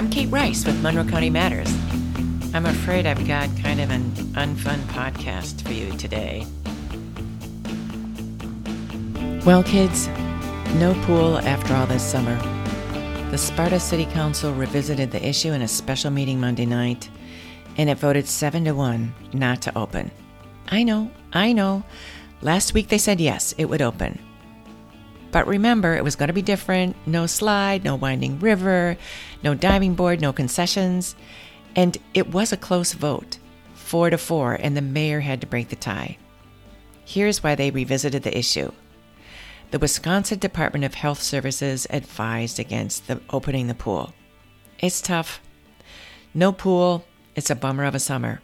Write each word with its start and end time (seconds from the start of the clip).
I'm 0.00 0.08
Kate 0.08 0.30
Rice 0.30 0.64
with 0.64 0.80
Monroe 0.80 1.04
County 1.04 1.28
Matters. 1.28 1.70
I'm 2.54 2.64
afraid 2.64 3.04
I've 3.04 3.28
got 3.28 3.54
kind 3.58 3.82
of 3.82 3.90
an 3.90 4.10
unfun 4.32 4.78
podcast 4.84 5.60
for 5.60 5.74
you 5.74 5.94
today. 5.98 6.46
Well, 9.44 9.62
kids, 9.62 10.08
no 10.78 10.94
pool 11.04 11.36
after 11.40 11.74
all 11.74 11.86
this 11.86 12.02
summer. 12.02 12.34
The 13.30 13.36
Sparta 13.36 13.78
City 13.78 14.06
Council 14.06 14.54
revisited 14.54 15.10
the 15.10 15.22
issue 15.22 15.52
in 15.52 15.60
a 15.60 15.68
special 15.68 16.10
meeting 16.10 16.40
Monday 16.40 16.64
night, 16.64 17.10
and 17.76 17.90
it 17.90 17.98
voted 17.98 18.26
7 18.26 18.64
to 18.64 18.72
1 18.72 19.14
not 19.34 19.60
to 19.60 19.78
open. 19.78 20.10
I 20.68 20.82
know, 20.82 21.10
I 21.34 21.52
know. 21.52 21.84
Last 22.40 22.72
week 22.72 22.88
they 22.88 22.96
said 22.96 23.20
yes, 23.20 23.54
it 23.58 23.66
would 23.66 23.82
open. 23.82 24.18
But 25.32 25.46
remember, 25.46 25.94
it 25.94 26.04
was 26.04 26.16
going 26.16 26.28
to 26.28 26.34
be 26.34 26.42
different 26.42 26.96
no 27.06 27.26
slide, 27.26 27.84
no 27.84 27.94
winding 27.96 28.40
river, 28.40 28.96
no 29.42 29.54
diving 29.54 29.94
board, 29.94 30.20
no 30.20 30.32
concessions. 30.32 31.14
And 31.76 31.96
it 32.14 32.32
was 32.32 32.52
a 32.52 32.56
close 32.56 32.92
vote, 32.92 33.38
four 33.74 34.10
to 34.10 34.18
four, 34.18 34.54
and 34.54 34.76
the 34.76 34.82
mayor 34.82 35.20
had 35.20 35.40
to 35.40 35.46
break 35.46 35.68
the 35.68 35.76
tie. 35.76 36.18
Here's 37.04 37.42
why 37.42 37.54
they 37.54 37.70
revisited 37.70 38.22
the 38.22 38.36
issue. 38.36 38.72
The 39.70 39.78
Wisconsin 39.78 40.40
Department 40.40 40.84
of 40.84 40.94
Health 40.94 41.22
Services 41.22 41.86
advised 41.90 42.58
against 42.58 43.06
the 43.06 43.20
opening 43.30 43.68
the 43.68 43.74
pool. 43.74 44.12
It's 44.80 45.00
tough. 45.00 45.40
No 46.34 46.50
pool, 46.50 47.04
it's 47.36 47.50
a 47.50 47.54
bummer 47.54 47.84
of 47.84 47.94
a 47.94 48.00
summer. 48.00 48.40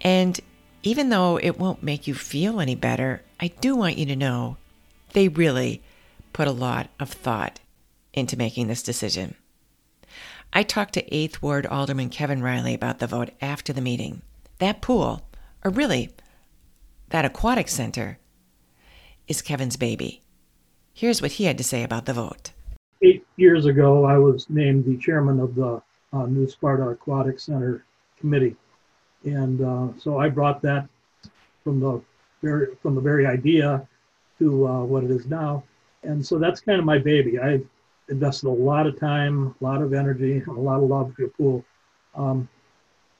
And 0.00 0.40
even 0.82 1.10
though 1.10 1.38
it 1.38 1.58
won't 1.58 1.82
make 1.82 2.06
you 2.06 2.14
feel 2.14 2.60
any 2.60 2.74
better, 2.74 3.22
I 3.40 3.48
do 3.48 3.76
want 3.76 3.98
you 3.98 4.06
to 4.06 4.16
know 4.16 4.56
they 5.14 5.28
really 5.28 5.82
put 6.32 6.46
a 6.46 6.52
lot 6.52 6.90
of 7.00 7.10
thought 7.10 7.60
into 8.12 8.36
making 8.36 8.66
this 8.66 8.82
decision. 8.82 9.34
I 10.52 10.62
talked 10.62 10.94
to 10.94 11.10
8th 11.10 11.40
Ward 11.40 11.66
Alderman 11.66 12.10
Kevin 12.10 12.42
Riley 12.42 12.74
about 12.74 12.98
the 12.98 13.06
vote 13.06 13.30
after 13.40 13.72
the 13.72 13.80
meeting. 13.80 14.22
That 14.58 14.82
pool, 14.82 15.26
or 15.64 15.70
really, 15.70 16.10
that 17.08 17.24
aquatic 17.24 17.68
center, 17.68 18.18
is 19.26 19.42
Kevin's 19.42 19.76
baby. 19.76 20.22
Here's 20.92 21.22
what 21.22 21.32
he 21.32 21.44
had 21.44 21.58
to 21.58 21.64
say 21.64 21.82
about 21.82 22.06
the 22.06 22.12
vote. 22.12 22.52
Eight 23.02 23.26
years 23.36 23.66
ago, 23.66 24.04
I 24.04 24.18
was 24.18 24.48
named 24.48 24.84
the 24.84 24.96
chairman 24.96 25.40
of 25.40 25.54
the 25.54 25.82
uh, 26.12 26.26
New 26.26 26.48
Sparta 26.48 26.88
Aquatic 26.88 27.40
Center 27.40 27.84
Committee. 28.18 28.54
And 29.24 29.60
uh, 29.60 29.88
so 29.98 30.18
I 30.18 30.28
brought 30.28 30.62
that 30.62 30.88
from 31.64 31.80
the 31.80 32.00
very, 32.42 32.68
from 32.82 32.94
the 32.94 33.00
very 33.00 33.26
idea 33.26 33.88
to 34.44 34.68
uh, 34.68 34.84
what 34.84 35.04
it 35.04 35.10
is 35.10 35.26
now. 35.26 35.64
And 36.02 36.24
so 36.24 36.38
that's 36.38 36.60
kind 36.60 36.78
of 36.78 36.84
my 36.84 36.98
baby. 36.98 37.38
I've 37.38 37.66
invested 38.08 38.48
a 38.48 38.50
lot 38.50 38.86
of 38.86 38.98
time, 38.98 39.54
a 39.60 39.64
lot 39.64 39.82
of 39.82 39.94
energy, 39.94 40.42
a 40.46 40.50
lot 40.50 40.82
of 40.82 40.88
love 40.88 41.14
for 41.14 41.22
the 41.22 41.28
pool. 41.28 41.64
Um, 42.14 42.48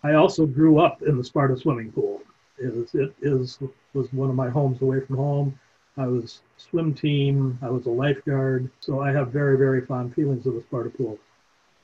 I 0.02 0.14
also 0.14 0.46
grew 0.46 0.78
up 0.78 1.02
in 1.02 1.16
the 1.16 1.24
Sparta 1.24 1.56
swimming 1.56 1.90
pool. 1.92 2.20
It 2.58 2.74
is, 2.74 2.94
it 2.94 3.14
is 3.22 3.58
was 3.94 4.12
one 4.12 4.28
of 4.28 4.36
my 4.36 4.50
homes 4.50 4.82
away 4.82 5.00
from 5.00 5.16
home. 5.16 5.58
I 5.96 6.06
was 6.06 6.42
swim 6.56 6.92
team. 6.92 7.58
I 7.62 7.70
was 7.70 7.86
a 7.86 7.90
lifeguard. 7.90 8.70
So 8.80 9.00
I 9.00 9.12
have 9.12 9.28
very, 9.32 9.56
very 9.56 9.80
fond 9.86 10.14
feelings 10.14 10.46
of 10.46 10.54
the 10.54 10.62
Sparta 10.62 10.90
pool. 10.90 11.18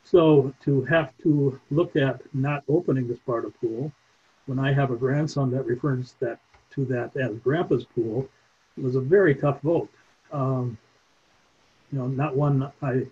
So 0.02 0.52
to 0.64 0.82
have 0.84 1.16
to 1.22 1.58
look 1.70 1.96
at 1.96 2.22
not 2.34 2.64
opening 2.68 3.08
the 3.08 3.16
Sparta 3.16 3.50
pool 3.60 3.92
when 4.46 4.58
I 4.58 4.72
have 4.72 4.90
a 4.90 4.96
grandson 4.96 5.50
that 5.52 5.64
refers 5.64 6.14
that 6.20 6.40
to 6.72 6.84
that 6.86 7.16
as 7.16 7.36
Grandpa's 7.38 7.84
pool 7.84 8.28
was 8.82 8.96
a 8.96 9.00
very 9.00 9.34
tough 9.34 9.60
vote. 9.62 9.90
Um, 10.32 10.78
you 11.92 11.98
know, 11.98 12.06
not 12.06 12.36
one 12.36 12.70
I 12.82 13.02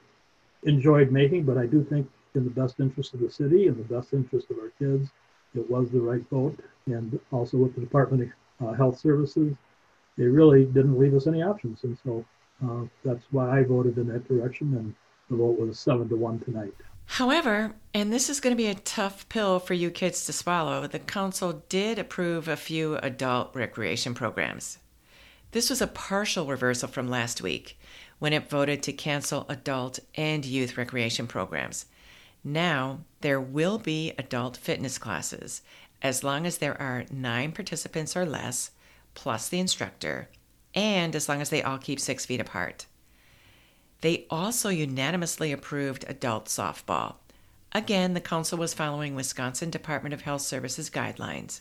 enjoyed 0.63 1.11
making, 1.11 1.45
but 1.45 1.59
I 1.59 1.67
do 1.67 1.85
think 1.85 2.09
in 2.35 2.45
the 2.45 2.51
best 2.51 2.81
interest 2.81 3.15
of 3.15 3.21
the 3.21 3.31
city 3.31 3.67
and 3.67 3.77
the 3.77 3.95
best 3.95 4.13
interest 4.13 4.51
of 4.51 4.59
our 4.59 4.71
kids, 4.79 5.11
it 5.55 5.69
was 5.69 5.91
the 5.91 6.01
right 6.01 6.25
vote. 6.31 6.59
And 6.87 7.19
also 7.33 7.57
with 7.57 7.75
the 7.75 7.81
Department 7.81 8.33
of 8.61 8.69
uh, 8.69 8.73
Health 8.73 8.99
Services, 8.99 9.57
they 10.17 10.25
really 10.25 10.65
didn't 10.65 10.99
leave 10.99 11.15
us 11.15 11.27
any 11.27 11.43
options. 11.43 11.85
And 11.85 11.97
so 12.05 12.25
uh, 12.65 12.87
that's 13.05 13.25
why 13.31 13.59
I 13.59 13.65
voted 13.65 13.99
in 13.99 14.09
that 14.09 14.29
direction. 14.29 14.75
And 14.75 14.95
the 15.31 15.37
vote 15.37 15.59
was 15.59 15.79
seven 15.79 16.09
to 16.09 16.17
one 16.17 16.39
tonight. 16.41 16.75
However, 17.07 17.75
and 17.95 18.13
this 18.13 18.29
is 18.29 18.39
going 18.39 18.55
to 18.55 18.57
be 18.57 18.67
a 18.67 18.75
tough 18.75 19.29
pill 19.29 19.59
for 19.59 19.75
you 19.75 19.91
kids 19.91 20.27
to 20.27 20.33
swallow, 20.33 20.87
the 20.87 20.99
council 20.99 21.65
did 21.69 21.99
approve 21.99 22.49
a 22.49 22.57
few 22.57 22.97
adult 22.97 23.55
recreation 23.55 24.13
programs. 24.13 24.79
This 25.53 25.71
was 25.71 25.81
a 25.81 25.87
partial 25.87 26.47
reversal 26.47 26.89
from 26.89 27.09
last 27.09 27.41
week 27.41 27.79
when 28.19 28.33
it 28.33 28.51
voted 28.51 28.83
to 28.83 28.93
cancel 28.93 29.47
adult 29.49 29.99
and 30.15 30.45
youth 30.45 30.77
recreation 30.77 31.27
programs. 31.27 31.87
Now, 32.45 33.01
there 33.21 33.41
will 33.41 33.79
be 33.79 34.13
adult 34.19 34.57
fitness 34.57 34.99
classes 34.99 35.63
as 36.03 36.23
long 36.23 36.47
as 36.47 36.59
there 36.59 36.81
are 36.81 37.05
nine 37.11 37.53
participants 37.53 38.17
or 38.17 38.25
less, 38.25 38.71
plus 39.15 39.49
the 39.49 39.59
instructor, 39.59 40.29
and 40.75 41.17
as 41.17 41.29
long 41.29 41.41
as 41.41 41.51
they 41.51 41.63
all 41.63 41.79
keep 41.79 41.99
six 41.99 42.25
feet 42.25 42.41
apart. 42.41 42.87
They 44.01 44.27
also 44.31 44.69
unanimously 44.69 45.51
approved 45.51 46.05
adult 46.07 46.47
softball. 46.47 47.17
Again, 47.73 48.15
the 48.15 48.21
council 48.21 48.59
was 48.59 48.75
following 48.75 49.15
Wisconsin 49.15 49.71
Department 49.71 50.15
of 50.15 50.23
Health 50.23 50.43
Services 50.43 50.89
guidelines. 50.89 51.61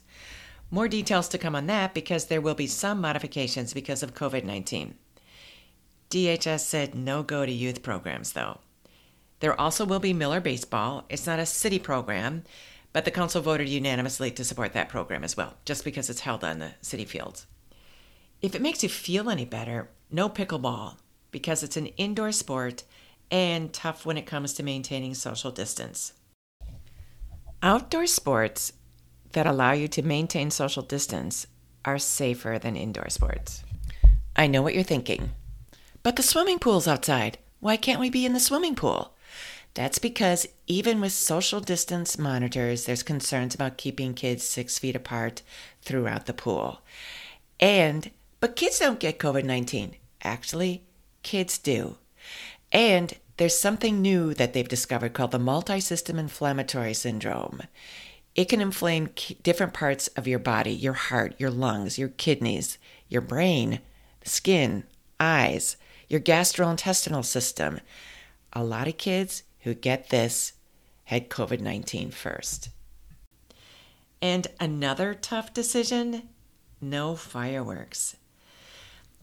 More 0.70 0.88
details 0.88 1.30
to 1.30 1.38
come 1.38 1.56
on 1.56 1.68
that 1.68 1.94
because 1.94 2.26
there 2.26 2.42
will 2.42 2.56
be 2.56 2.68
some 2.68 3.00
modifications 3.00 3.74
because 3.74 4.04
of 4.04 4.14
COVID 4.14 4.44
19. 4.44 4.96
DHS 6.10 6.60
said 6.60 6.96
no 6.96 7.24
go 7.24 7.46
to 7.46 7.52
youth 7.52 7.84
programs, 7.84 8.34
though. 8.34 8.60
There 9.40 9.60
also 9.60 9.86
will 9.86 10.00
be 10.00 10.14
Miller 10.14 10.42
Baseball. 10.42 11.06
It's 11.10 11.28
not 11.28 11.40
a 11.40 11.46
city 11.46 11.80
program, 11.80 12.44
but 12.92 13.06
the 13.06 13.12
council 13.12 13.42
voted 13.42 13.70
unanimously 13.70 14.32
to 14.32 14.44
support 14.44 14.74
that 14.74 14.90
program 14.90 15.24
as 15.24 15.38
well, 15.38 15.56
just 15.64 15.84
because 15.84 16.10
it's 16.10 16.22
held 16.22 16.44
on 16.44 16.60
the 16.60 16.72
city 16.82 17.06
fields. 17.06 17.46
If 18.42 18.56
it 18.56 18.62
makes 18.62 18.84
you 18.84 18.90
feel 18.90 19.30
any 19.30 19.46
better, 19.46 19.90
no 20.12 20.30
pickleball, 20.30 20.98
because 21.32 21.64
it's 21.64 21.78
an 21.78 21.88
indoor 21.98 22.32
sport 22.32 22.84
and 23.30 23.74
tough 23.74 24.06
when 24.06 24.18
it 24.18 24.26
comes 24.26 24.54
to 24.54 24.64
maintaining 24.64 25.14
social 25.14 25.52
distance. 25.52 26.14
Outdoor 27.62 28.06
sports 28.06 28.74
that 29.34 29.48
allow 29.48 29.72
you 29.72 29.88
to 29.90 30.02
maintain 30.02 30.52
social 30.52 30.84
distance 30.84 31.48
are 31.86 31.98
safer 31.98 32.60
than 32.60 32.76
indoor 32.76 33.10
sports. 33.10 33.64
I 34.36 34.48
know 34.48 34.62
what 34.62 34.74
you're 34.74 34.84
thinking. 34.84 35.32
But 36.04 36.16
the 36.16 36.24
swimming 36.24 36.60
pool's 36.60 36.88
outside. 36.88 37.38
Why 37.60 37.76
can't 37.76 38.00
we 38.00 38.10
be 38.10 38.26
in 38.26 38.34
the 38.34 38.40
swimming 38.40 38.76
pool? 38.76 39.14
That's 39.74 40.00
because 40.00 40.48
even 40.66 41.02
with 41.02 41.12
social 41.12 41.60
distance 41.60 42.18
monitors, 42.18 42.86
there's 42.86 43.04
concerns 43.04 43.54
about 43.54 43.78
keeping 43.78 44.14
kids 44.14 44.44
six 44.44 44.80
feet 44.80 44.96
apart 44.96 45.44
throughout 45.82 46.26
the 46.26 46.34
pool. 46.34 46.82
And, 47.60 48.10
but 48.40 48.56
kids 48.56 48.80
don't 48.80 49.00
get 49.00 49.20
COVID 49.20 49.44
19. 49.44 49.96
Actually, 50.24 50.84
kids 51.24 51.58
do. 51.58 51.98
And 52.72 53.14
there's 53.38 53.60
something 53.60 54.02
new 54.02 54.34
that 54.34 54.54
they've 54.54 54.68
discovered 54.68 55.14
called 55.14 55.32
the 55.32 55.40
multi 55.40 55.80
system 55.80 56.18
inflammatory 56.18 56.94
syndrome. 56.94 57.62
It 58.38 58.50
can 58.50 58.62
inflame 58.62 59.10
different 59.42 59.74
parts 59.74 60.08
of 60.10 60.28
your 60.28 60.40
body 60.40 60.72
your 60.72 60.94
heart, 60.94 61.34
your 61.40 61.50
lungs, 61.50 61.98
your 61.98 62.10
kidneys, 62.10 62.78
your 63.10 63.22
brain, 63.22 63.80
skin, 64.24 64.84
eyes, 65.20 65.76
your 66.08 66.20
gastrointestinal 66.22 67.26
system. 67.26 67.80
A 68.54 68.64
lot 68.64 68.88
of 68.88 68.98
kids 68.98 69.42
who 69.62 69.74
get 69.74 70.12
this 70.12 70.54
had 71.06 71.30
COVID 71.30 71.60
19 71.60 72.12
first. 72.12 72.70
And 74.22 74.48
another 74.60 75.16
tough 75.16 75.54
decision 75.54 76.30
no 76.80 77.16
fireworks. 77.16 78.18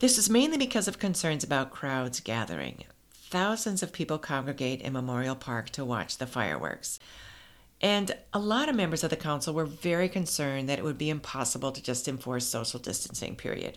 This 0.00 0.18
is 0.18 0.28
mainly 0.28 0.58
because 0.58 0.88
of 0.88 0.98
concerns 0.98 1.44
about 1.44 1.70
crowds 1.70 2.18
gathering. 2.18 2.84
Thousands 3.12 3.80
of 3.80 3.92
people 3.92 4.18
congregate 4.18 4.80
in 4.80 4.92
Memorial 4.92 5.36
Park 5.36 5.70
to 5.70 5.84
watch 5.84 6.18
the 6.18 6.26
fireworks. 6.26 6.98
And 7.84 8.16
a 8.32 8.38
lot 8.38 8.70
of 8.70 8.74
members 8.74 9.04
of 9.04 9.10
the 9.10 9.16
council 9.16 9.52
were 9.52 9.66
very 9.66 10.08
concerned 10.08 10.70
that 10.70 10.78
it 10.78 10.84
would 10.84 10.96
be 10.96 11.10
impossible 11.10 11.70
to 11.70 11.82
just 11.82 12.08
enforce 12.08 12.46
social 12.46 12.80
distancing, 12.80 13.36
period. 13.36 13.76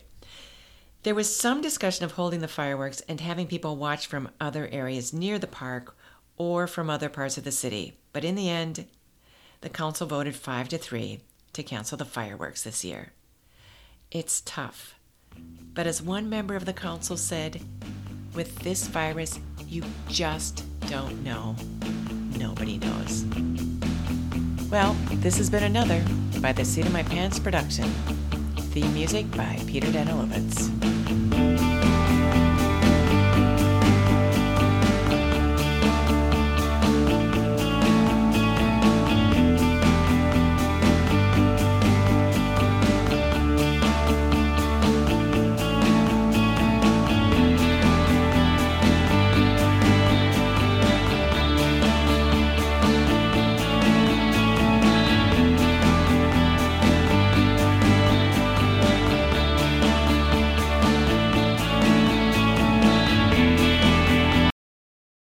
There 1.02 1.14
was 1.14 1.38
some 1.38 1.60
discussion 1.60 2.06
of 2.06 2.12
holding 2.12 2.40
the 2.40 2.48
fireworks 2.48 3.02
and 3.02 3.20
having 3.20 3.46
people 3.46 3.76
watch 3.76 4.06
from 4.06 4.30
other 4.40 4.66
areas 4.72 5.12
near 5.12 5.38
the 5.38 5.46
park 5.46 5.94
or 6.38 6.66
from 6.66 6.88
other 6.88 7.10
parts 7.10 7.36
of 7.36 7.44
the 7.44 7.52
city. 7.52 7.98
But 8.14 8.24
in 8.24 8.34
the 8.34 8.48
end, 8.48 8.86
the 9.60 9.68
council 9.68 10.06
voted 10.06 10.34
5 10.34 10.70
to 10.70 10.78
3 10.78 11.20
to 11.52 11.62
cancel 11.62 11.98
the 11.98 12.06
fireworks 12.06 12.62
this 12.62 12.82
year. 12.82 13.12
It's 14.10 14.40
tough. 14.40 14.94
But 15.74 15.86
as 15.86 16.00
one 16.00 16.30
member 16.30 16.56
of 16.56 16.64
the 16.64 16.72
council 16.72 17.18
said, 17.18 17.60
with 18.32 18.58
this 18.60 18.86
virus, 18.86 19.38
you 19.66 19.84
just 20.08 20.64
don't 20.88 21.22
know. 21.22 21.56
Nobody 22.38 22.78
knows. 22.78 23.77
Well, 24.70 24.94
this 25.14 25.38
has 25.38 25.48
been 25.48 25.62
another 25.62 26.04
by 26.42 26.52
the 26.52 26.62
Seat 26.62 26.84
of 26.84 26.92
My 26.92 27.02
Pants 27.02 27.38
production. 27.38 27.88
Theme 28.72 28.92
music 28.92 29.30
by 29.30 29.58
Peter 29.66 29.86
Danilovitz. 29.86 30.97